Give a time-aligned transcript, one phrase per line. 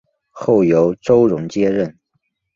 [0.31, 1.95] 后由周荣接任。